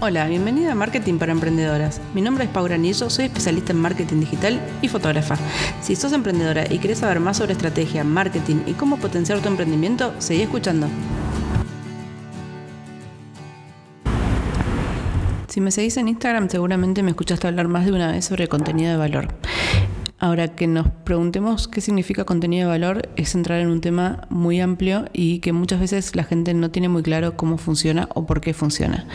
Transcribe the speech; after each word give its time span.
Hola, 0.00 0.28
bienvenida 0.28 0.70
a 0.70 0.74
Marketing 0.76 1.18
para 1.18 1.32
Emprendedoras. 1.32 2.00
Mi 2.14 2.22
nombre 2.22 2.44
es 2.44 2.50
Paula 2.50 2.68
Granillo, 2.68 3.10
soy 3.10 3.24
especialista 3.24 3.72
en 3.72 3.80
marketing 3.80 4.20
digital 4.20 4.60
y 4.80 4.86
fotógrafa. 4.86 5.36
Si 5.82 5.96
sos 5.96 6.12
emprendedora 6.12 6.72
y 6.72 6.78
querés 6.78 6.98
saber 6.98 7.18
más 7.18 7.38
sobre 7.38 7.54
estrategia, 7.54 8.04
marketing 8.04 8.58
y 8.66 8.74
cómo 8.74 8.98
potenciar 8.98 9.40
tu 9.40 9.48
emprendimiento, 9.48 10.14
seguí 10.20 10.42
escuchando. 10.42 10.86
Si 15.48 15.60
me 15.60 15.72
seguís 15.72 15.96
en 15.96 16.06
Instagram, 16.06 16.48
seguramente 16.48 17.02
me 17.02 17.10
escuchaste 17.10 17.48
hablar 17.48 17.66
más 17.66 17.84
de 17.84 17.90
una 17.90 18.12
vez 18.12 18.24
sobre 18.24 18.46
contenido 18.46 18.92
de 18.92 18.98
valor. 18.98 19.34
Ahora, 20.20 20.48
que 20.48 20.66
nos 20.66 20.88
preguntemos 21.04 21.68
qué 21.68 21.80
significa 21.80 22.24
contenido 22.24 22.66
de 22.66 22.78
valor 22.78 23.08
es 23.14 23.36
entrar 23.36 23.60
en 23.60 23.68
un 23.68 23.80
tema 23.80 24.26
muy 24.30 24.60
amplio 24.60 25.04
y 25.12 25.38
que 25.38 25.52
muchas 25.52 25.78
veces 25.78 26.16
la 26.16 26.24
gente 26.24 26.54
no 26.54 26.72
tiene 26.72 26.88
muy 26.88 27.04
claro 27.04 27.36
cómo 27.36 27.56
funciona 27.56 28.08
o 28.14 28.26
por 28.26 28.40
qué 28.40 28.52
funciona. 28.52 29.06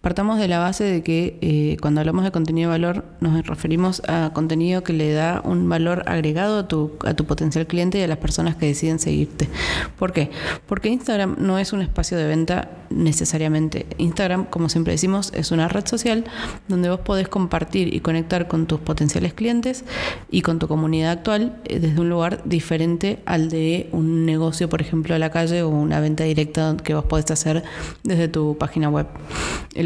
Partamos 0.00 0.38
de 0.38 0.48
la 0.48 0.58
base 0.58 0.82
de 0.82 1.02
que 1.02 1.36
eh, 1.42 1.76
cuando 1.82 2.00
hablamos 2.00 2.24
de 2.24 2.30
contenido 2.30 2.70
de 2.70 2.78
valor 2.78 3.04
nos 3.20 3.46
referimos 3.46 4.00
a 4.08 4.30
contenido 4.32 4.82
que 4.82 4.94
le 4.94 5.12
da 5.12 5.42
un 5.44 5.68
valor 5.68 6.04
agregado 6.06 6.60
a 6.60 6.68
tu, 6.68 6.92
a 7.04 7.12
tu 7.12 7.26
potencial 7.26 7.66
cliente 7.66 7.98
y 7.98 8.02
a 8.02 8.06
las 8.08 8.16
personas 8.16 8.56
que 8.56 8.64
deciden 8.64 8.98
seguirte. 8.98 9.50
¿Por 9.98 10.14
qué? 10.14 10.30
Porque 10.66 10.88
Instagram 10.88 11.36
no 11.38 11.58
es 11.58 11.74
un 11.74 11.82
espacio 11.82 12.16
de 12.16 12.26
venta 12.26 12.70
necesariamente. 12.88 13.86
Instagram, 13.98 14.46
como 14.46 14.70
siempre 14.70 14.94
decimos, 14.94 15.32
es 15.34 15.50
una 15.50 15.68
red 15.68 15.86
social 15.86 16.24
donde 16.66 16.88
vos 16.88 17.00
podés 17.00 17.28
compartir 17.28 17.94
y 17.94 18.00
conectar 18.00 18.48
con 18.48 18.66
tus 18.66 18.80
potenciales 18.80 19.34
clientes 19.34 19.84
y 20.30 20.40
con 20.40 20.58
tu 20.58 20.66
comunidad 20.66 21.12
actual 21.12 21.56
eh, 21.66 21.78
desde 21.78 22.00
un 22.00 22.08
lugar 22.08 22.40
diferente 22.46 23.18
al 23.26 23.50
de 23.50 23.90
un 23.92 24.24
negocio, 24.24 24.70
por 24.70 24.80
ejemplo, 24.80 25.14
a 25.14 25.18
la 25.18 25.30
calle 25.30 25.62
o 25.62 25.68
una 25.68 26.00
venta 26.00 26.24
directa 26.24 26.74
que 26.82 26.94
vos 26.94 27.04
podés 27.04 27.30
hacer 27.30 27.64
desde 28.02 28.28
tu 28.28 28.56
página 28.56 28.88
web. 28.88 29.06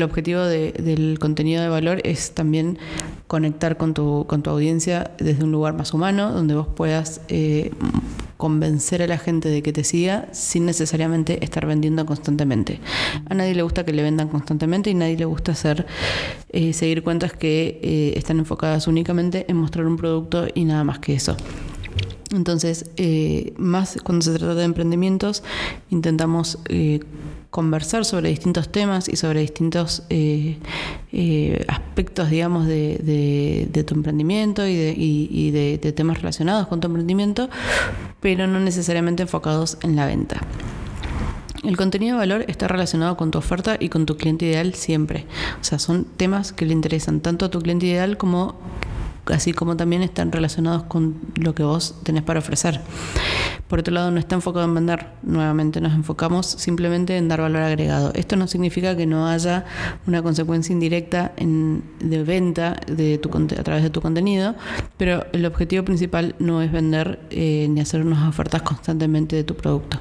Objetivo 0.05 0.43
del 0.45 1.19
contenido 1.19 1.63
de 1.63 1.69
valor 1.69 2.01
es 2.05 2.33
también 2.33 2.79
conectar 3.27 3.77
con 3.77 3.95
tu, 3.95 4.27
con 4.29 4.43
tu 4.43 4.51
audiencia 4.51 5.13
desde 5.19 5.45
un 5.45 5.53
lugar 5.53 5.75
más 5.75 5.93
humano, 5.95 6.33
donde 6.33 6.55
vos 6.55 6.69
puedas 6.69 7.21
eh, 7.29 7.71
convencer 8.37 9.03
a 9.03 9.07
la 9.07 9.19
gente 9.19 9.49
de 9.49 9.63
que 9.63 9.73
te 9.73 9.85
siga 9.85 10.29
sin 10.33 10.67
necesariamente 10.67 11.43
estar 11.45 11.67
vendiendo 11.67 12.05
constantemente. 12.05 12.81
A 13.29 13.35
nadie 13.35 13.55
le 13.55 13.63
gusta 13.63 13.85
que 13.85 13.93
le 13.93 14.03
vendan 14.03 14.29
constantemente 14.29 14.91
y 14.91 14.95
nadie 14.95 15.17
le 15.17 15.25
gusta 15.25 15.53
hacer 15.53 15.87
eh, 16.51 16.73
seguir 16.73 17.03
cuentas 17.03 17.33
que 17.33 17.81
eh, 17.83 18.13
están 18.17 18.39
enfocadas 18.39 18.87
únicamente 18.87 19.47
en 19.49 19.57
mostrar 19.57 19.87
un 19.87 19.97
producto 19.97 20.47
y 20.55 20.65
nada 20.65 20.85
más 20.85 20.99
que 20.99 21.15
eso. 21.15 21.37
Entonces, 22.35 22.91
eh, 22.97 23.53
más 23.57 23.99
cuando 24.03 24.25
se 24.25 24.33
trata 24.33 24.55
de 24.55 24.65
emprendimientos, 24.65 25.43
intentamos 25.91 26.59
conversar 27.51 28.05
sobre 28.05 28.31
distintos 28.31 28.71
temas 28.71 29.09
y 29.09 29.17
sobre 29.17 29.41
distintos 29.41 30.03
aspectos, 31.69 32.31
digamos, 32.31 32.67
de, 32.67 33.85
tu 33.87 33.95
emprendimiento 33.95 34.67
y, 34.67 35.51
de, 35.51 35.93
temas 35.95 36.19
relacionados 36.19 36.67
con 36.67 36.81
tu 36.81 36.89
emprendimiento, 36.89 37.49
pero 38.21 38.47
no 38.47 38.59
necesariamente 38.61 39.23
enfocados 39.23 39.79
en 39.83 39.97
la 39.97 40.07
venta. 40.07 40.41
El 41.65 41.79
contenido 41.79 42.17
de 42.17 42.19
valor 42.19 42.45
está 42.49 42.69
relacionado 42.69 43.17
con 43.17 43.31
tu 43.31 43.39
oferta 43.39 43.79
y 43.81 43.89
con 43.89 44.05
tu 44.05 44.19
cliente 44.19 44.45
ideal 44.45 44.75
siempre. 44.75 45.25
O 45.61 45.65
sea, 45.65 45.79
son 45.79 46.05
temas 46.05 46.53
que 46.53 46.67
le 46.67 46.75
interesan 46.75 47.21
tanto 47.21 47.47
a 47.47 47.51
tu 47.51 47.61
cliente 47.61 47.87
ideal 47.87 48.19
como 48.19 48.55
así 49.27 49.53
como 49.53 49.77
también 49.77 50.03
están 50.03 50.33
relacionados 50.33 50.85
con 50.85 51.17
lo 51.37 51.55
que 51.55 51.63
vos 51.63 51.97
tenés 52.03 52.23
para 52.23 52.41
ofrecer. 52.41 52.81
Por 53.69 53.79
otro 53.79 53.95
lado, 53.95 54.11
no 54.11 54.19
está 54.19 54.35
enfocado 54.35 54.65
en 54.67 54.75
vender. 54.75 55.07
Nuevamente 55.23 55.81
nos 55.81 55.95
enfocamos 55.95 56.47
simplemente 56.47 57.17
en 57.17 57.29
dar 57.29 57.41
valor 57.41 57.63
agregado. 57.63 58.13
Esto 58.15 58.37
no 58.37 58.47
significa 58.47 58.97
que 58.97 59.07
no 59.07 59.27
haya 59.27 59.65
una 60.07 60.23
consecuencia 60.23 60.73
indirecta 60.73 61.33
en, 61.37 61.83
de 62.01 62.23
venta 62.23 62.77
de 62.87 63.19
tu, 63.19 63.31
a 63.37 63.63
través 63.63 63.83
de 63.83 63.91
tu 63.91 64.01
contenido, 64.01 64.55
pero 64.97 65.27
el 65.33 65.47
objetivo 65.47 65.85
principal 65.85 66.35
no 66.39 66.61
es 66.63 66.71
vender 66.71 67.21
eh, 67.31 67.67
ni 67.71 67.81
hacer 67.81 68.03
unas 68.03 68.29
ofertas 68.29 68.63
constantemente 68.63 69.37
de 69.37 69.45
tu 69.45 69.57
producto. 69.57 69.99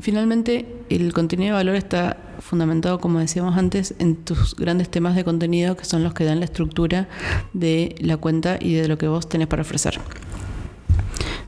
Finalmente, 0.00 0.66
el 0.88 1.12
contenido 1.12 1.56
de 1.56 1.64
valor 1.64 1.76
está 1.76 2.16
fundamentado, 2.42 2.98
como 2.98 3.20
decíamos 3.20 3.56
antes, 3.56 3.94
en 3.98 4.16
tus 4.16 4.56
grandes 4.56 4.90
temas 4.90 5.16
de 5.16 5.24
contenido 5.24 5.76
que 5.76 5.84
son 5.84 6.02
los 6.02 6.12
que 6.12 6.24
dan 6.24 6.40
la 6.40 6.44
estructura 6.44 7.08
de 7.52 7.94
la 8.00 8.16
cuenta 8.16 8.58
y 8.60 8.74
de 8.74 8.88
lo 8.88 8.98
que 8.98 9.08
vos 9.08 9.28
tenés 9.28 9.48
para 9.48 9.62
ofrecer. 9.62 9.98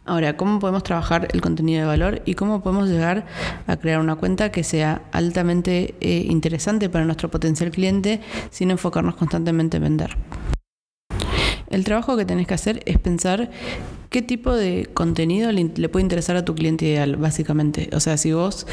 Ahora, 0.07 0.37
¿cómo 0.37 0.59
podemos 0.59 0.83
trabajar 0.83 1.29
el 1.33 1.41
contenido 1.41 1.81
de 1.81 1.87
valor 1.87 2.23
y 2.27 2.35
cómo 2.35 2.63
podemos 2.63 2.91
llegar 2.91 3.27
a 3.67 3.77
crear 3.79 4.01
una 4.01 4.17
cuenta 4.17 4.53
que 4.53 4.63
sea 4.63 5.03
altamente 5.13 5.95
eh, 6.01 6.27
interesante 6.29 6.91
para 6.91 7.07
nuestro 7.07 7.31
potencial 7.31 7.71
cliente 7.71 8.21
sin 8.51 8.71
enfocarnos 8.71 9.17
constantemente 9.17 9.79
en 9.79 9.83
vender? 9.83 10.17
El 11.71 11.85
trabajo 11.85 12.19
que 12.19 12.27
tenés 12.27 12.47
que 12.47 12.55
hacer 12.55 12.83
es 12.85 12.99
pensar 12.99 13.51
qué 14.11 14.21
tipo 14.21 14.53
de 14.53 14.91
contenido 14.93 15.51
le, 15.53 15.73
le 15.75 15.89
puede 15.89 16.03
interesar 16.03 16.37
a 16.37 16.45
tu 16.45 16.55
cliente 16.55 16.85
ideal, 16.85 17.17
básicamente. 17.17 17.89
O 17.95 18.01
sea, 18.01 18.19
si 18.19 18.33
vos 18.33 18.67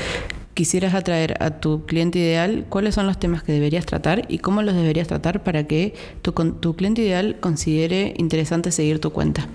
quisieras 0.61 0.93
atraer 0.93 1.41
a 1.41 1.59
tu 1.59 1.87
cliente 1.87 2.19
ideal, 2.19 2.67
cuáles 2.69 2.93
son 2.93 3.07
los 3.07 3.17
temas 3.17 3.41
que 3.41 3.51
deberías 3.51 3.87
tratar 3.87 4.27
y 4.29 4.37
cómo 4.37 4.61
los 4.61 4.75
deberías 4.75 5.07
tratar 5.07 5.41
para 5.41 5.65
que 5.65 5.95
tu, 6.21 6.33
tu 6.33 6.75
cliente 6.75 7.01
ideal 7.01 7.37
considere 7.39 8.13
interesante 8.17 8.71
seguir 8.71 8.99
tu 8.99 9.09
cuenta. 9.11 9.47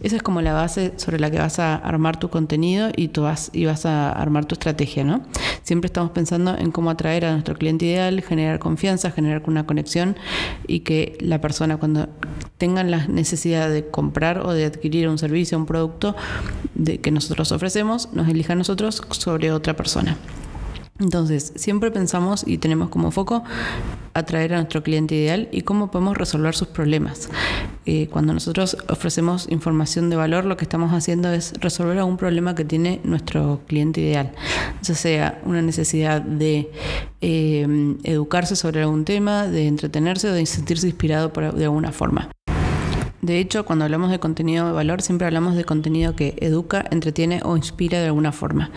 Esa 0.00 0.16
es 0.16 0.22
como 0.22 0.42
la 0.42 0.52
base 0.52 0.92
sobre 0.96 1.18
la 1.18 1.30
que 1.30 1.38
vas 1.38 1.58
a 1.60 1.76
armar 1.76 2.18
tu 2.20 2.28
contenido 2.28 2.90
y, 2.94 3.08
tú 3.08 3.22
vas, 3.22 3.48
y 3.54 3.64
vas 3.64 3.86
a 3.86 4.12
armar 4.12 4.44
tu 4.44 4.54
estrategia, 4.54 5.02
¿no? 5.02 5.22
Siempre 5.62 5.86
estamos 5.86 6.10
pensando 6.10 6.54
en 6.54 6.72
cómo 6.72 6.90
atraer 6.90 7.24
a 7.24 7.32
nuestro 7.32 7.54
cliente 7.54 7.86
ideal, 7.86 8.20
generar 8.20 8.58
confianza, 8.58 9.10
generar 9.10 9.42
una 9.46 9.64
conexión 9.64 10.14
y 10.66 10.80
que 10.80 11.16
la 11.20 11.40
persona 11.40 11.78
cuando 11.78 12.06
tenga 12.58 12.84
la 12.84 13.06
necesidad 13.06 13.70
de 13.70 13.88
comprar 13.88 14.40
o 14.40 14.52
de 14.52 14.66
adquirir 14.66 15.08
un 15.08 15.16
servicio, 15.16 15.56
un 15.56 15.64
producto 15.64 16.14
de, 16.74 16.98
que 16.98 17.10
nosotros 17.10 17.50
ofrecemos, 17.50 18.12
nos 18.12 18.28
elija 18.28 18.52
a 18.52 18.56
nosotros 18.56 19.02
sobre 19.12 19.52
otra 19.52 19.74
persona. 19.74 20.18
Entonces, 21.00 21.52
siempre 21.56 21.90
pensamos 21.90 22.44
y 22.46 22.58
tenemos 22.58 22.90
como 22.90 23.10
foco 23.10 23.42
atraer 24.12 24.54
a 24.54 24.56
nuestro 24.56 24.82
cliente 24.82 25.14
ideal 25.14 25.48
y 25.50 25.62
cómo 25.62 25.90
podemos 25.90 26.16
resolver 26.16 26.54
sus 26.54 26.68
problemas. 26.68 27.28
Eh, 27.86 28.08
cuando 28.08 28.34
nosotros 28.34 28.76
ofrecemos 28.88 29.46
información 29.50 30.10
de 30.10 30.16
valor, 30.16 30.44
lo 30.44 30.56
que 30.56 30.64
estamos 30.64 30.92
haciendo 30.92 31.32
es 31.32 31.54
resolver 31.60 31.98
algún 31.98 32.16
problema 32.16 32.54
que 32.54 32.64
tiene 32.64 33.00
nuestro 33.02 33.62
cliente 33.66 34.00
ideal, 34.00 34.32
ya 34.82 34.94
sea 34.94 35.40
una 35.44 35.62
necesidad 35.62 36.20
de 36.20 36.70
eh, 37.20 37.96
educarse 38.04 38.54
sobre 38.54 38.82
algún 38.82 39.04
tema, 39.04 39.46
de 39.46 39.66
entretenerse 39.66 40.28
o 40.28 40.32
de 40.32 40.44
sentirse 40.44 40.86
inspirado 40.86 41.32
de 41.52 41.64
alguna 41.64 41.92
forma. 41.92 42.30
De 43.22 43.38
hecho, 43.38 43.66
cuando 43.66 43.84
hablamos 43.84 44.10
de 44.10 44.18
contenido 44.18 44.66
de 44.66 44.72
valor, 44.72 45.02
siempre 45.02 45.26
hablamos 45.26 45.54
de 45.54 45.64
contenido 45.64 46.16
que 46.16 46.36
educa, 46.40 46.84
entretiene 46.90 47.42
o 47.44 47.56
inspira 47.56 48.00
de 48.00 48.06
alguna 48.06 48.32
forma. 48.32 48.70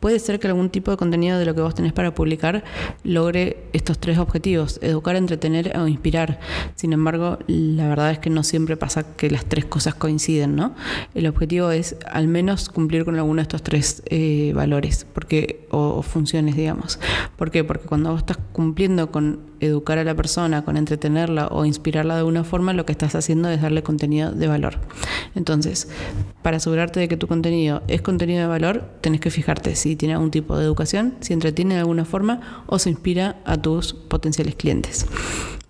Puede 0.00 0.18
ser 0.20 0.38
que 0.38 0.46
algún 0.46 0.70
tipo 0.70 0.90
de 0.90 0.96
contenido 0.96 1.38
de 1.38 1.44
lo 1.44 1.54
que 1.54 1.60
vos 1.60 1.74
tenés 1.74 1.92
para 1.92 2.14
publicar 2.14 2.64
logre 3.02 3.64
estos 3.72 3.98
tres 3.98 4.18
objetivos, 4.18 4.78
educar, 4.82 5.16
entretener 5.16 5.76
o 5.76 5.88
inspirar. 5.88 6.38
Sin 6.76 6.92
embargo, 6.92 7.38
la 7.46 7.88
verdad 7.88 8.12
es 8.12 8.18
que 8.18 8.30
no 8.30 8.44
siempre 8.44 8.76
pasa 8.76 9.16
que 9.16 9.30
las 9.30 9.44
tres 9.44 9.64
cosas 9.64 9.94
coinciden, 9.94 10.54
¿no? 10.54 10.74
El 11.14 11.26
objetivo 11.26 11.70
es 11.70 11.96
al 12.10 12.28
menos 12.28 12.68
cumplir 12.68 13.04
con 13.04 13.16
alguno 13.16 13.36
de 13.36 13.42
estos 13.42 13.62
tres 13.62 14.02
eh, 14.06 14.52
valores 14.54 15.06
porque, 15.12 15.66
o, 15.70 16.02
funciones, 16.02 16.56
digamos. 16.56 16.98
¿Por 17.36 17.50
qué? 17.50 17.64
Porque 17.64 17.86
cuando 17.86 18.10
vos 18.10 18.20
estás 18.20 18.38
cumpliendo 18.52 19.10
con 19.10 19.40
educar 19.60 19.98
a 19.98 20.04
la 20.04 20.14
persona, 20.14 20.64
con 20.64 20.76
entretenerla 20.76 21.48
o 21.48 21.64
inspirarla 21.64 22.14
de 22.14 22.20
alguna 22.20 22.44
forma, 22.44 22.72
lo 22.72 22.86
que 22.86 22.92
estás 22.92 23.14
haciendo 23.14 23.48
es 23.50 23.60
darle 23.60 23.82
contenido 23.82 24.32
de 24.32 24.46
valor. 24.46 24.78
Entonces, 25.34 25.88
para 26.42 26.58
asegurarte 26.58 27.00
de 27.00 27.08
que 27.08 27.16
tu 27.16 27.26
contenido 27.26 27.82
es 27.88 28.02
contenido 28.02 28.40
de 28.40 28.46
valor, 28.46 28.84
tenés 29.00 29.20
que 29.20 29.30
fijarte 29.30 29.74
si 29.74 29.96
tiene 29.96 30.14
algún 30.14 30.30
tipo 30.30 30.56
de 30.56 30.64
educación, 30.64 31.14
si 31.20 31.32
entretiene 31.32 31.74
de 31.74 31.80
alguna 31.80 32.04
forma 32.04 32.64
o 32.66 32.78
se 32.78 32.90
inspira 32.90 33.40
a 33.44 33.56
tus 33.56 33.92
potenciales 33.94 34.54
clientes. 34.54 35.06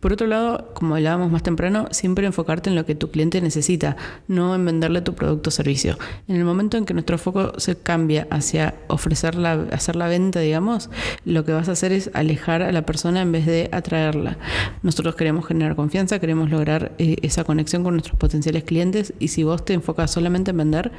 Por 0.01 0.13
otro 0.13 0.29
lado, 0.29 0.71
como 0.75 0.95
hablábamos 0.95 1.33
más 1.33 1.43
temprano, 1.43 1.89
siempre 1.91 2.25
enfocarte 2.27 2.71
en 2.71 2.77
lo 2.77 2.87
que 2.87 2.95
tu 2.95 3.11
cliente 3.11 3.41
necesita, 3.41 3.97
no 4.29 4.55
en 4.55 4.65
venderle 4.65 5.01
tu 5.01 5.15
producto 5.15 5.49
o 5.49 5.51
servicio. 5.51 5.99
En 6.29 6.37
el 6.37 6.45
momento 6.45 6.77
en 6.77 6.85
que 6.85 6.95
nuestro 6.95 7.19
foco 7.19 7.59
se 7.59 7.77
cambia 7.77 8.29
hacia 8.31 8.77
ofrecer 8.87 9.35
la, 9.35 9.67
hacer 9.73 9.97
la 9.97 10.07
venta, 10.07 10.39
digamos, 10.39 10.89
lo 11.25 11.45
que 11.45 11.53
vas 11.53 11.69
a 11.69 11.73
hacer 11.73 11.93
es 11.93 12.11
alejar 12.15 12.63
a 12.63 12.71
la 12.71 12.83
persona 12.83 13.23
en 13.23 13.33
vez 13.33 13.45
de 13.47 13.69
atraerla. 13.73 14.39
Nosotros 14.83 15.17
queremos 15.17 15.47
generar 15.47 15.75
confianza, 15.75 16.21
queremos 16.21 16.49
lograr 16.49 16.93
eh, 16.99 17.17
esa 17.23 17.43
conexión 17.43 17.83
con 17.83 17.95
nuestros 17.95 18.17
potenciales 18.17 18.63
clientes 18.63 19.15
y 19.19 19.29
si 19.29 19.43
vos 19.43 19.65
te 19.65 19.73
enfocas 19.73 20.13
solamente 20.13 20.53
en 20.53 20.59
vender, 20.59 20.93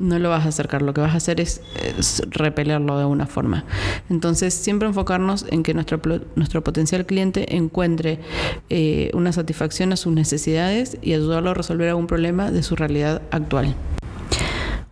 no 0.00 0.18
lo 0.18 0.30
vas 0.30 0.46
a 0.46 0.48
acercar. 0.48 0.82
Lo 0.82 0.94
que 0.94 1.00
vas 1.00 1.14
a 1.14 1.18
hacer 1.18 1.40
es, 1.40 1.60
repelerlo 2.30 2.96
de 2.96 3.02
alguna 3.02 3.26
forma. 3.26 3.64
Entonces, 4.10 4.52
siempre 4.52 4.88
enfocarnos 4.88 5.46
en 5.50 5.62
que 5.62 5.74
nuestro, 5.74 6.00
nuestro 6.34 6.64
potencial 6.64 7.06
cliente 7.06 7.56
encuentre 7.56 8.18
eh, 8.70 9.10
una 9.14 9.32
satisfacción 9.32 9.92
a 9.92 9.96
sus 9.96 10.12
necesidades 10.12 10.98
y 11.02 11.14
ayudarlo 11.14 11.50
a 11.50 11.54
resolver 11.54 11.88
algún 11.88 12.06
problema 12.06 12.50
de 12.50 12.62
su 12.62 12.76
realidad 12.76 13.22
actual. 13.30 13.74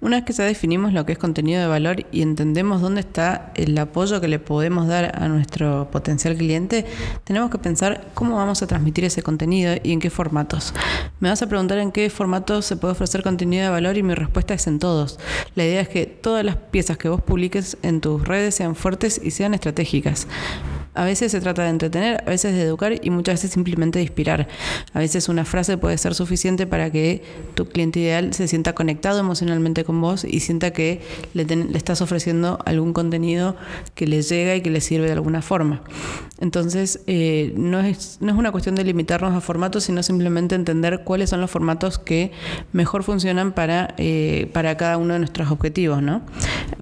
Una 0.03 0.17
vez 0.17 0.25
que 0.25 0.33
ya 0.33 0.45
definimos 0.45 0.95
lo 0.95 1.05
que 1.05 1.13
es 1.13 1.19
contenido 1.19 1.61
de 1.61 1.67
valor 1.67 2.07
y 2.11 2.23
entendemos 2.23 2.81
dónde 2.81 3.01
está 3.01 3.53
el 3.55 3.77
apoyo 3.77 4.19
que 4.19 4.29
le 4.29 4.39
podemos 4.39 4.89
dar 4.89 5.15
a 5.21 5.29
nuestro 5.29 5.91
potencial 5.91 6.37
cliente, 6.39 6.87
tenemos 7.25 7.51
que 7.51 7.59
pensar 7.59 8.07
cómo 8.15 8.37
vamos 8.37 8.63
a 8.63 8.67
transmitir 8.67 9.05
ese 9.05 9.23
contenido 9.23 9.75
y 9.83 9.93
en 9.93 10.01
qué 10.01 10.09
formatos. 10.09 10.73
Me 11.21 11.29
vas 11.29 11.43
a 11.43 11.49
preguntar 11.49 11.77
en 11.79 11.93
qué 11.93 12.09
formatos 12.09 12.65
se 12.65 12.77
puede 12.77 12.93
ofrecer 12.93 13.23
contenido 13.23 13.65
de 13.65 13.69
valor 13.69 13.99
y 13.99 14.03
mi 14.03 14.15
respuesta 14.15 14.55
es 14.55 14.67
en 14.67 14.79
todos. 14.79 15.19
La 15.55 15.67
idea 15.67 15.83
es 15.83 15.91
que 15.91 16.07
todas 16.07 16.47
las 16.47 16.57
piezas 16.57 16.97
que 16.97 17.11
vos 17.11 17.21
publiques 17.21 17.77
en 17.83 18.01
tus 18.01 18.27
redes 18.27 18.55
sean 18.55 18.77
fuertes 18.77 19.21
y 19.23 19.33
sean 19.33 19.53
estratégicas. 19.53 20.27
A 20.95 21.05
veces 21.05 21.31
se 21.33 21.41
trata 21.41 21.63
de 21.63 21.71
entretener, 21.71 22.23
a 22.27 22.31
veces 22.31 22.55
de 22.55 22.63
educar 22.63 22.93
y 23.01 23.11
muchas 23.11 23.35
veces 23.37 23.53
simplemente 23.53 23.99
de 23.99 24.05
inspirar. 24.05 24.49
A 24.93 24.99
veces 24.99 25.29
una 25.29 25.45
frase 25.45 25.79
puede 25.79 25.97
ser 25.99 26.15
suficiente 26.15 26.67
para 26.67 26.91
que 26.91 27.23
tu 27.55 27.67
cliente 27.67 28.01
ideal 28.01 28.35
se 28.35 28.49
sienta 28.49 28.75
conectado 28.75 29.21
emocionalmente 29.21 29.85
con 29.85 30.01
vos 30.01 30.25
y 30.25 30.41
sienta 30.41 30.73
que 30.73 31.01
le, 31.35 31.47
estás 31.75 32.01
ofreciendo 32.03 32.59
algún 32.65 32.93
contenido 32.93 33.57
que 33.95 34.07
le 34.07 34.23
llega 34.23 34.57
y 34.57 34.63
que 34.63 34.71
le 34.71 34.81
sirve 34.81 35.07
de 35.07 35.13
alguna 35.13 35.43
forma. 35.43 35.83
Entonces, 36.41 37.01
eh, 37.07 37.53
no, 37.57 37.81
es, 37.81 38.19
no 38.21 38.33
es 38.33 38.39
una 38.39 38.51
cuestión 38.51 38.75
de 38.75 38.83
limitarnos 38.83 39.35
a 39.35 39.41
formatos, 39.41 39.85
sino 39.85 40.03
simplemente 40.03 40.55
entender 40.55 41.03
cuáles 41.05 41.31
son 41.31 41.41
los 41.41 41.51
formatos 41.51 41.99
que 41.99 42.33
mejor 42.73 43.05
funcionan 43.05 43.53
para, 43.53 43.95
eh, 43.99 44.49
para 44.53 44.77
cada 44.77 44.97
uno 44.97 45.13
de 45.13 45.21
nuestros 45.21 45.51
objetivos. 45.51 46.03
¿no? 46.03 46.23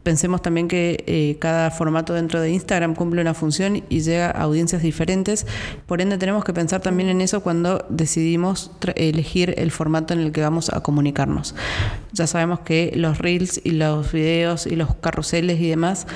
Pensemos 0.03 0.43
también 0.43 0.69
que 0.69 1.05
eh, 1.07 1.37
cada 1.41 1.71
formato 1.71 2.15
dentro 2.15 2.41
de 2.41 2.51
Instagram 2.51 2.95
cumple 2.95 3.21
una 3.21 3.35
función 3.35 3.83
y 3.89 3.98
llega 4.05 4.31
a 4.31 4.43
audiencias 4.43 4.83
diferentes. 4.83 5.47
Por 5.87 6.01
ende, 6.01 6.19
tenemos 6.19 6.45
que 6.45 6.53
pensar 6.53 6.81
también 6.81 7.09
en 7.09 7.21
eso 7.21 7.43
cuando 7.43 7.85
decidimos 7.89 8.71
elegir 8.97 9.55
el 9.59 9.71
formato 9.71 10.15
en 10.15 10.21
el 10.21 10.33
que 10.33 10.41
vamos 10.41 10.71
a 10.71 10.81
comunicarnos. 10.81 11.55
Ya 12.13 12.27
sabemos 12.27 12.61
que 12.61 12.93
los 12.95 13.19
reels 13.19 13.61
y 13.63 13.73
los 13.73 14.13
videos 14.13 14.67
y 14.67 14.77
los 14.77 14.95
carruseles 14.97 15.61
y 15.61 15.69
demás 15.69 16.07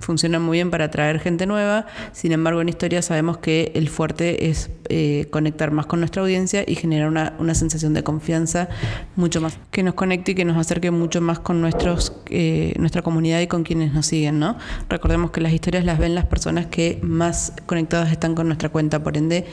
funcionan 0.00 0.42
muy 0.42 0.58
bien 0.58 0.70
para 0.70 0.86
atraer 0.86 1.20
gente 1.20 1.46
nueva. 1.46 1.86
Sin 2.12 2.32
embargo, 2.32 2.60
en 2.60 2.68
historia 2.68 3.02
sabemos 3.02 3.38
que 3.38 3.72
el 3.74 3.88
fuerte 3.88 4.48
es 4.50 4.70
eh, 4.88 5.26
conectar 5.30 5.70
más 5.70 5.86
con 5.86 6.00
nuestra 6.00 6.22
audiencia 6.22 6.64
y 6.66 6.74
generar 6.74 7.08
una, 7.08 7.34
una, 7.38 7.54
sensación 7.54 7.94
de 7.94 8.02
confianza 8.02 8.68
mucho 9.16 9.40
más 9.40 9.58
que 9.70 9.82
nos 9.82 9.94
conecte 9.94 10.32
y 10.32 10.34
que 10.34 10.44
nos 10.44 10.56
acerque 10.56 10.90
mucho 10.90 11.20
más 11.20 11.38
con 11.38 11.60
nuestros, 11.60 12.12
eh, 12.28 12.74
nuestra 12.78 13.00
comunidad 13.02 13.40
y 13.40 13.46
con 13.46 13.62
quienes 13.62 13.92
nos 13.92 14.06
siguen. 14.06 14.38
¿no? 14.38 14.58
Recordemos 14.88 15.30
que 15.30 15.40
las 15.40 15.52
historias 15.52 15.84
las 15.84 15.98
ven 15.98 16.14
las 16.14 16.26
personas 16.26 16.66
que 16.66 16.98
más 17.02 17.54
conectadas 17.66 18.12
están 18.12 18.34
con 18.34 18.48
nuestra 18.48 18.68
cuenta. 18.68 19.02
Por 19.02 19.16
ende, 19.16 19.46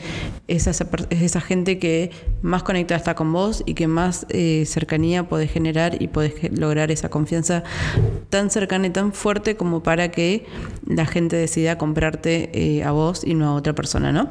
es 0.48 0.66
esa, 0.66 0.86
es 1.10 1.22
esa 1.22 1.40
gente 1.40 1.78
que 1.78 2.10
más 2.42 2.62
conectada 2.62 2.98
está 2.98 3.14
con 3.14 3.32
vos 3.32 3.62
y 3.66 3.74
que 3.74 3.86
más 3.86 4.26
eh, 4.30 4.64
cercanía 4.66 5.28
podés 5.28 5.50
generar 5.50 5.89
y 5.98 6.08
podés 6.08 6.34
lograr 6.58 6.90
esa 6.90 7.08
confianza 7.08 7.64
tan 8.28 8.50
cercana 8.50 8.86
y 8.86 8.90
tan 8.90 9.12
fuerte 9.12 9.56
como 9.56 9.82
para 9.82 10.10
que 10.10 10.46
la 10.86 11.06
gente 11.06 11.36
decida 11.36 11.78
comprarte 11.78 12.50
eh, 12.52 12.84
a 12.84 12.92
vos 12.92 13.24
y 13.24 13.34
no 13.34 13.48
a 13.48 13.54
otra 13.54 13.74
persona, 13.74 14.12
¿no? 14.12 14.28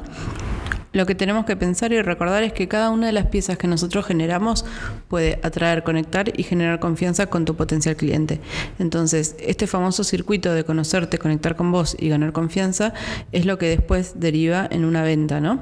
Lo 0.92 1.06
que 1.06 1.14
tenemos 1.14 1.44
que 1.44 1.54
pensar 1.54 1.92
y 1.92 2.02
recordar 2.02 2.42
es 2.42 2.52
que 2.52 2.66
cada 2.66 2.90
una 2.90 3.06
de 3.06 3.12
las 3.12 3.26
piezas 3.26 3.56
que 3.56 3.68
nosotros 3.68 4.04
generamos 4.04 4.64
puede 5.06 5.38
atraer, 5.44 5.84
conectar 5.84 6.32
y 6.36 6.42
generar 6.42 6.80
confianza 6.80 7.28
con 7.28 7.44
tu 7.44 7.54
potencial 7.54 7.94
cliente. 7.94 8.40
Entonces, 8.80 9.36
este 9.38 9.68
famoso 9.68 10.02
circuito 10.02 10.52
de 10.52 10.64
conocerte, 10.64 11.18
conectar 11.18 11.54
con 11.54 11.70
vos 11.70 11.96
y 11.96 12.08
ganar 12.08 12.32
confianza 12.32 12.92
es 13.30 13.46
lo 13.46 13.56
que 13.56 13.68
después 13.68 14.14
deriva 14.18 14.66
en 14.68 14.84
una 14.84 15.04
venta, 15.04 15.40
¿no? 15.40 15.60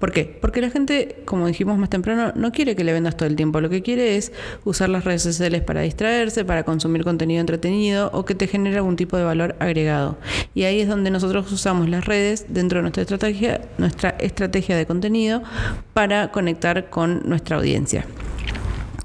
¿Por 0.00 0.10
qué? 0.10 0.38
Porque 0.40 0.60
la 0.60 0.70
gente, 0.70 1.22
como 1.24 1.46
dijimos 1.46 1.78
más 1.78 1.88
temprano, 1.88 2.32
no 2.34 2.50
quiere 2.50 2.74
que 2.74 2.82
le 2.82 2.92
vendas 2.92 3.16
todo 3.16 3.28
el 3.28 3.36
tiempo. 3.36 3.60
Lo 3.60 3.70
que 3.70 3.82
quiere 3.82 4.16
es 4.16 4.32
usar 4.64 4.88
las 4.88 5.04
redes 5.04 5.22
sociales 5.22 5.62
para 5.62 5.82
distraerse, 5.82 6.44
para 6.44 6.64
consumir 6.64 7.04
contenido 7.04 7.40
entretenido 7.40 8.10
o 8.12 8.24
que 8.24 8.34
te 8.34 8.48
genere 8.48 8.78
algún 8.78 8.96
tipo 8.96 9.16
de 9.16 9.22
valor 9.22 9.54
agregado. 9.60 10.18
Y 10.52 10.64
ahí 10.64 10.80
es 10.80 10.88
donde 10.88 11.10
nosotros 11.10 11.50
usamos 11.52 11.88
las 11.88 12.06
redes 12.06 12.46
dentro 12.48 12.78
de 12.78 12.82
nuestra 12.82 13.02
estrategia, 13.02 13.60
nuestra 13.78 14.10
estrategia 14.18 14.63
de 14.72 14.86
contenido 14.86 15.42
para 15.92 16.32
conectar 16.32 16.88
con 16.88 17.22
nuestra 17.24 17.56
audiencia. 17.56 18.06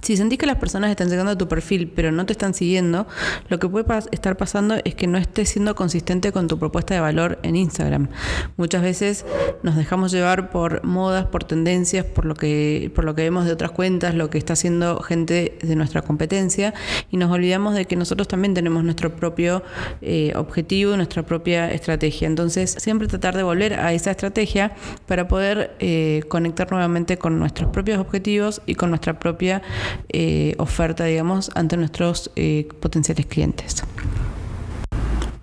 Si 0.02 0.18
sentís 0.18 0.40
que 0.40 0.46
las 0.46 0.58
personas 0.58 0.90
están 0.90 1.10
llegando 1.10 1.32
a 1.32 1.38
tu 1.38 1.48
perfil 1.48 1.92
pero 1.96 2.12
no 2.12 2.26
te 2.26 2.34
están 2.34 2.54
siguiendo, 2.54 3.08
lo 3.50 3.60
que 3.60 3.68
puede 3.68 3.86
estar 4.12 4.38
pasando 4.38 4.76
es 4.84 4.96
que 4.96 5.08
no 5.08 5.18
estés 5.18 5.50
siendo 5.50 5.76
consistente 5.76 6.32
con 6.32 6.48
tu 6.48 6.58
propuesta 6.58 6.94
de 6.94 7.00
valor 7.00 7.40
en 7.44 7.56
Instagram. 7.56 8.10
Muchas 8.58 8.82
veces 8.82 9.26
nos 9.64 9.76
dejamos 9.76 10.12
llevar 10.12 10.50
por 10.50 10.84
modas, 10.84 11.26
por 11.26 11.44
tendencias, 11.44 12.06
por 12.06 12.26
lo 12.26 12.36
que, 12.36 12.92
por 12.96 13.06
lo 13.06 13.16
que 13.16 13.24
vemos 13.24 13.46
de 13.46 13.52
otras 13.52 13.72
cuentas, 13.72 14.16
lo 14.16 14.30
que 14.30 14.38
está 14.38 14.54
haciendo 14.54 15.02
gente 15.02 15.58
de 15.62 15.76
nuestra 15.76 16.02
competencia 16.02 16.74
y 17.12 17.18
nos 17.18 17.32
olvidamos 17.32 17.76
de 17.76 17.86
que 17.86 17.96
nosotros 17.96 18.28
también 18.28 18.54
tenemos 18.54 18.84
nuestro 18.84 19.16
propio 19.16 19.64
eh, 20.02 20.34
objetivo, 20.36 20.96
nuestra 20.96 21.24
propia 21.24 21.72
estrategia. 21.72 22.28
Entonces, 22.28 22.76
siempre 22.78 23.08
tratar 23.08 23.36
de 23.36 23.44
volver 23.44 23.74
a 23.74 23.94
esa 23.94 24.12
estrategia 24.12 24.74
para 25.08 25.28
poder 25.28 25.76
eh, 25.80 26.24
conectar 26.28 26.72
nuevamente 26.72 27.18
con 27.18 27.40
nuestros 27.40 27.70
propios 27.70 28.00
objetivos 28.00 28.62
y 28.66 28.76
con 28.76 28.90
nuestra 28.90 29.20
propia 29.20 29.62
eh, 30.10 30.56
oferta, 30.58 31.06
digamos, 31.06 31.52
ante 31.56 31.78
nuestros 31.78 32.32
eh, 32.36 32.68
potenciales 32.80 33.26
clientes. 33.26 33.84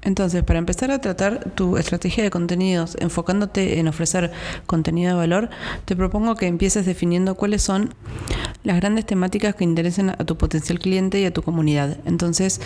Entonces, 0.07 0.45
para 0.45 0.61
empezar 0.61 0.93
a 0.93 1.01
tratar 1.01 1.51
tu 1.57 1.77
estrategia 1.79 2.23
de 2.23 2.31
contenidos 2.31 2.97
enfocándote 3.01 3.81
en 3.81 3.89
ofrecer 3.89 4.31
contenido 4.67 5.11
de 5.11 5.17
valor, 5.17 5.51
te 5.85 5.97
propongo 5.97 6.37
que 6.37 6.47
empieces 6.47 6.87
definiendo 6.87 7.35
cuáles 7.35 7.63
son 7.63 7.93
las 8.63 8.77
grandes 8.77 9.05
temáticas 9.05 9.57
que 9.57 9.65
interesen 9.65 10.11
a 10.11 10.17
tu 10.19 10.39
potencial 10.39 10.79
cliente 10.79 11.19
y 11.19 11.25
a 11.25 11.33
tu 11.33 11.43
comunidad. 11.43 11.99
Entonces, 12.05 12.61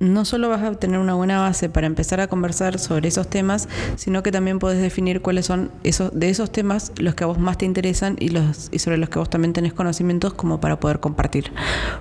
no 0.00 0.24
solo 0.24 0.48
vas 0.48 0.62
a 0.62 0.72
tener 0.74 0.98
una 0.98 1.14
buena 1.14 1.40
base 1.40 1.68
para 1.68 1.86
empezar 1.86 2.20
a 2.20 2.28
conversar 2.28 2.78
sobre 2.78 3.08
esos 3.08 3.28
temas, 3.28 3.68
sino 3.96 4.22
que 4.22 4.30
también 4.30 4.58
puedes 4.58 4.80
definir 4.80 5.22
cuáles 5.22 5.46
son 5.46 5.70
esos, 5.82 6.10
de 6.18 6.30
esos 6.30 6.52
temas 6.52 6.92
los 6.98 7.14
que 7.14 7.24
a 7.24 7.26
vos 7.26 7.38
más 7.38 7.58
te 7.58 7.64
interesan 7.64 8.16
y, 8.20 8.28
los, 8.28 8.68
y 8.72 8.78
sobre 8.78 8.98
los 8.98 9.08
que 9.08 9.18
vos 9.18 9.30
también 9.30 9.52
tenés 9.52 9.72
conocimientos 9.72 10.34
como 10.34 10.60
para 10.60 10.78
poder 10.78 11.00
compartir. 11.00 11.52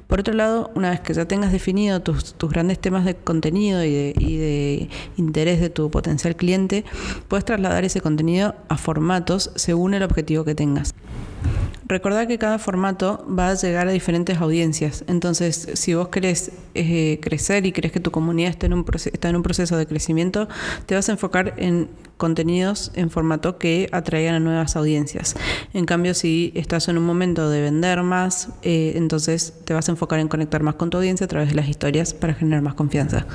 Por 0.07 0.19
otro 0.19 0.33
lado, 0.33 0.71
una 0.75 0.91
vez 0.91 0.99
que 0.99 1.13
ya 1.13 1.25
tengas 1.25 1.51
definido 1.51 2.01
tus, 2.01 2.35
grandes 2.49 2.79
temas 2.79 3.03
de 3.05 3.15
contenido 3.15 3.83
y 3.83 4.38
de 4.38 4.89
interés 5.17 5.59
de 5.59 5.69
tu 5.69 5.91
potencial 5.91 6.35
cliente, 6.35 6.85
puedes 7.27 7.45
trasladar 7.45 7.83
ese 7.83 8.01
contenido 8.01 8.55
a 8.69 8.77
formatos 8.77 9.51
según 9.55 9.94
el 9.94 10.03
objetivo 10.03 10.45
que 10.45 10.55
tengas. 10.55 10.94
Recordad 11.87 12.27
que 12.27 12.37
cada 12.37 12.59
formato 12.59 13.25
va 13.27 13.49
a 13.49 13.53
llegar 13.53 13.87
a 13.87 13.91
diferentes 13.91 14.39
audiencias. 14.39 15.05
Entonces, 15.07 15.69
si 15.75 15.93
vos 15.93 16.09
querés 16.09 16.51
eh, 16.75 17.17
crecer 17.21 17.65
y 17.65 17.71
crees 17.71 17.93
que 17.93 18.01
tu 18.01 18.11
comunidad 18.11 18.49
está 18.49 18.65
en, 18.65 18.73
un 18.73 19.43
proceso 19.43 19.77
de 19.77 19.87
crecimiento, 19.87 20.49
te 20.85 20.95
vas 20.95 21.07
a 21.07 21.13
enfocar 21.13 21.53
en 21.55 21.87
contenidos 22.17 22.91
en 22.95 23.09
formato 23.09 23.57
que 23.57 23.87
atraigan 23.93 24.35
a 24.35 24.39
nuevas 24.41 24.75
audiencias. 24.75 25.35
En 25.73 25.85
cambio, 25.85 26.13
si 26.13 26.51
estás 26.56 26.89
en 26.89 26.97
un 26.97 27.06
momento 27.06 27.49
de 27.49 27.61
vender 27.61 28.03
más, 28.03 28.49
eh, 28.63 28.94
entonces 28.95 29.53
te 29.63 29.73
vas 29.73 29.87
a 29.87 29.94
enfocar 29.94 30.19
en 30.19 30.27
conectar 30.27 30.63
más 30.63 30.75
con 30.75 30.89
tu 30.89 30.97
audiencia 30.97 31.23
a 31.23 31.29
través 31.29 31.49
de 31.49 31.56
las 31.56 31.69
historias 31.69 32.13
para 32.13 32.33
generar 32.33 32.61
más 32.61 32.73
confianza. 32.73 33.27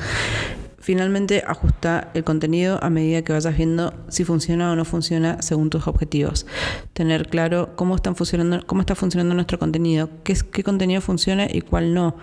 Finalmente, 0.83 1.45
ajusta 1.47 2.11
el 2.12 2.25
contenido 2.25 2.83
a 2.83 2.91
medida 2.91 3.23
que 3.23 3.33
vayas 3.33 3.57
viendo 3.57 3.95
si 4.09 4.25
funciona 4.25 4.73
o 4.73 4.75
no 4.75 4.85
funciona 4.85 5.41
según 5.41 5.71
tus 5.71 5.87
objetivos. 5.87 6.45
Tener 6.93 7.29
claro 7.29 7.77
cómo 7.77 7.95
están 7.95 8.17
funcionando, 8.17 8.67
cómo 8.67 8.81
está 8.81 8.97
funcionando 8.97 9.33
nuestro 9.37 9.61
contenido, 9.61 10.11
qué, 10.25 10.65
contenido 10.65 11.01
funciona 11.01 11.47
y 11.49 11.61
cuál 11.61 11.95
no. 11.95 12.17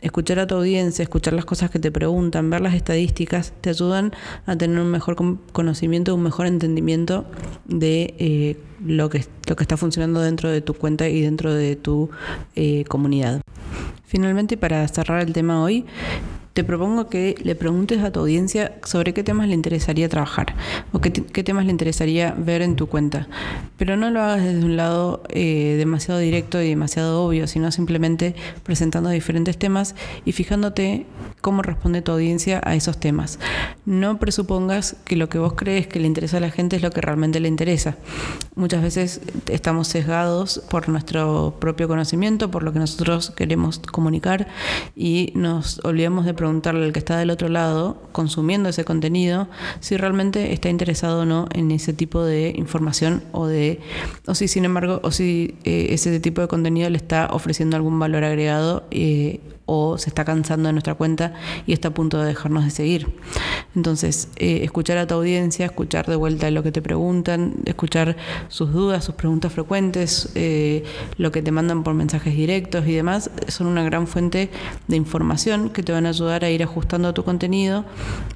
Escuchar 0.00 0.40
a 0.40 0.48
tu 0.48 0.56
audiencia, 0.56 1.04
escuchar 1.04 1.34
las 1.34 1.44
cosas 1.44 1.70
que 1.70 1.78
te 1.78 1.92
preguntan, 1.92 2.50
ver 2.50 2.62
las 2.62 2.74
estadísticas, 2.74 3.52
te 3.60 3.70
ayudan 3.70 4.12
a 4.44 4.56
tener 4.56 4.80
un 4.80 4.90
mejor 4.90 5.14
conocimiento, 5.52 6.12
un 6.12 6.24
mejor 6.24 6.48
entendimiento 6.48 7.26
de 7.66 8.14
eh, 8.18 8.56
lo, 8.84 9.08
que, 9.08 9.24
lo 9.46 9.54
que 9.54 9.62
está 9.62 9.76
funcionando 9.76 10.20
dentro 10.20 10.50
de 10.50 10.60
tu 10.62 10.74
cuenta 10.74 11.08
y 11.08 11.20
dentro 11.20 11.54
de 11.54 11.76
tu 11.76 12.10
eh, 12.56 12.82
comunidad. 12.88 13.40
Finalmente, 14.04 14.56
para 14.56 14.88
cerrar 14.88 15.22
el 15.22 15.32
tema 15.32 15.62
hoy, 15.62 15.86
te 16.52 16.64
propongo 16.64 17.08
que 17.08 17.36
le 17.42 17.54
preguntes 17.54 18.02
a 18.02 18.10
tu 18.10 18.20
audiencia 18.20 18.72
sobre 18.84 19.14
qué 19.14 19.22
temas 19.22 19.48
le 19.48 19.54
interesaría 19.54 20.08
trabajar 20.08 20.54
o 20.92 21.00
qué, 21.00 21.10
temas 21.10 21.64
le 21.64 21.70
interesaría 21.70 22.34
ver 22.36 22.62
en 22.62 22.74
tu 22.74 22.88
cuenta. 22.88 23.28
Pero 23.76 23.96
no 23.96 24.10
lo 24.10 24.20
hagas 24.20 24.42
desde 24.42 24.64
un 24.64 24.76
lado 24.76 25.22
eh, 25.28 25.76
demasiado 25.78 26.18
directo 26.18 26.60
y 26.60 26.68
demasiado 26.68 27.24
obvio, 27.24 27.46
sino 27.46 27.70
simplemente 27.70 28.34
presentando 28.64 29.10
diferentes 29.10 29.58
temas 29.58 29.94
y 30.24 30.32
fijándote 30.32 31.06
cómo 31.40 31.62
responde 31.62 32.02
tu 32.02 32.12
audiencia 32.12 32.60
a 32.64 32.74
esos 32.74 32.98
temas. 32.98 33.38
No 33.86 34.18
presupongas 34.18 34.96
que 35.04 35.16
lo 35.16 35.28
que 35.28 35.38
vos 35.38 35.54
crees 35.54 35.86
que 35.86 36.00
le 36.00 36.06
interesa 36.06 36.36
a 36.36 36.40
la 36.40 36.50
gente 36.50 36.76
es 36.76 36.82
lo 36.82 36.90
que 36.90 37.00
realmente 37.00 37.40
le 37.40 37.48
interesa. 37.48 37.96
Muchas 38.54 38.82
veces 38.82 39.20
estamos 39.48 39.88
sesgados 39.88 40.62
por 40.70 40.88
nuestro 40.88 41.56
propio 41.58 41.88
conocimiento, 41.88 42.50
por 42.50 42.62
lo 42.62 42.72
que 42.72 42.78
nosotros 42.78 43.30
queremos 43.30 43.78
comunicar 43.78 44.48
y 44.94 45.32
nos 45.34 45.80
olvidamos 45.84 46.24
de 46.24 46.34
preguntarle 46.34 46.84
al 46.84 46.92
que 46.92 46.98
está 46.98 47.18
del 47.18 47.30
otro 47.30 47.48
lado, 47.48 48.02
consumiendo 48.12 48.68
ese 48.68 48.84
contenido, 48.84 49.48
si 49.80 49.96
realmente 49.96 50.52
está 50.52 50.68
interesado 50.68 51.22
o 51.22 51.24
no 51.24 51.46
en 51.52 51.70
ese 51.70 51.92
tipo 51.92 52.22
de 52.22 52.52
información 52.56 53.22
o 53.32 53.46
de, 53.46 53.80
o 54.26 54.34
si 54.34 54.48
sin 54.48 54.64
embargo, 54.64 55.00
o 55.02 55.10
si 55.10 55.56
eh, 55.64 55.88
ese 55.90 56.20
tipo 56.20 56.40
de 56.40 56.48
contenido 56.48 56.88
le 56.90 56.96
está 56.96 57.28
ofreciendo 57.30 57.76
algún 57.76 57.98
valor 57.98 58.24
agregado 58.24 58.84
eh, 58.90 59.40
o 59.72 59.98
se 59.98 60.10
está 60.10 60.24
cansando 60.24 60.66
de 60.66 60.72
nuestra 60.72 60.96
cuenta 60.96 61.32
y 61.64 61.72
está 61.72 61.88
a 61.88 61.94
punto 61.94 62.18
de 62.18 62.26
dejarnos 62.26 62.64
de 62.64 62.70
seguir. 62.70 63.06
Entonces, 63.76 64.28
eh, 64.34 64.60
escuchar 64.64 64.98
a 64.98 65.06
tu 65.06 65.14
audiencia, 65.14 65.64
escuchar 65.66 66.06
de 66.06 66.16
vuelta 66.16 66.50
lo 66.50 66.64
que 66.64 66.72
te 66.72 66.82
preguntan, 66.82 67.54
escuchar 67.66 68.16
sus 68.48 68.72
dudas, 68.72 69.04
sus 69.04 69.14
preguntas 69.14 69.52
frecuentes, 69.52 70.30
eh, 70.34 70.82
lo 71.18 71.30
que 71.30 71.40
te 71.40 71.52
mandan 71.52 71.84
por 71.84 71.94
mensajes 71.94 72.34
directos 72.34 72.84
y 72.88 72.94
demás, 72.94 73.30
son 73.46 73.68
una 73.68 73.84
gran 73.84 74.08
fuente 74.08 74.50
de 74.88 74.96
información 74.96 75.70
que 75.70 75.84
te 75.84 75.92
van 75.92 76.04
a 76.06 76.08
ayudar 76.08 76.44
a 76.44 76.50
ir 76.50 76.64
ajustando 76.64 77.14
tu 77.14 77.22
contenido 77.22 77.84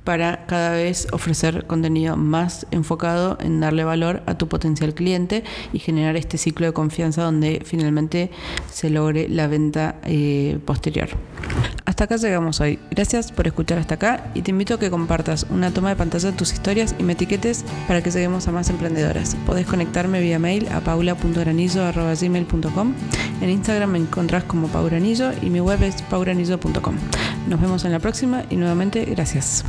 para 0.05 0.47
cada 0.47 0.71
vez 0.71 1.09
ofrecer 1.11 1.67
contenido 1.67 2.17
más 2.17 2.69
enfocado 2.71 3.39
en 3.41 3.59
darle 3.59 3.83
valor 3.83 4.23
a 4.27 4.39
tu 4.39 4.47
potencial 4.47 4.95
cliente 4.95 5.43
y 5.73 5.81
generar 5.81 6.15
este 6.15 6.39
ciclo 6.39 6.67
de 6.67 6.73
confianza 6.73 7.25
donde 7.25 7.61
finalmente 7.65 8.31
se 8.71 8.89
logre 8.89 9.29
la 9.29 9.49
venta 9.49 9.97
eh, 10.05 10.61
posterior. 10.65 11.24
Hasta 11.85 12.05
acá 12.05 12.17
llegamos 12.17 12.61
hoy. 12.61 12.79
Gracias 12.91 13.31
por 13.31 13.47
escuchar 13.47 13.79
hasta 13.79 13.95
acá 13.95 14.31
y 14.35 14.43
te 14.43 14.51
invito 14.51 14.75
a 14.75 14.79
que 14.79 14.91
compartas 14.91 15.47
una 15.51 15.71
toma 15.71 15.91
de 15.91 15.97
pantalla 15.97 16.31
de 16.31 16.37
tus 16.37 16.53
historias 16.53 16.95
y 16.99 17.03
me 17.03 17.13
etiquetes 17.13 17.65
para 17.87 18.03
que 18.03 18.11
lleguemos 18.11 18.49
a 18.49 18.53
más 18.53 18.71
emprendedoras. 18.71 19.37
Podés 19.47 19.67
conectarme 19.67 20.21
vía 20.21 20.39
mail 20.39 20.69
a 20.73 20.81
paula.granillo.com. 20.81 22.95
En 23.41 23.51
Instagram 23.51 23.91
me 23.91 23.99
encontrás 23.99 24.45
como 24.45 24.69
pauranillo 24.69 25.33
y 25.43 25.51
mi 25.51 25.61
web 25.61 25.83
es 25.83 26.01
pauranillo.com. 26.03 26.97
Nos 27.49 27.61
vemos 27.61 27.85
en 27.85 27.93
la 27.93 27.99
próxima 27.99 28.45
y 28.49 28.57
nuevamente 28.57 29.05
gracias. 29.05 29.65